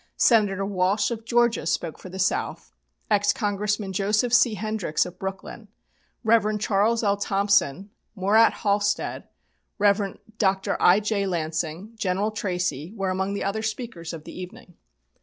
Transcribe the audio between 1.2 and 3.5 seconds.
Georgia, spoke for the South; ex